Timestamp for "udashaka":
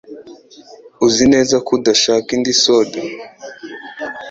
1.77-2.29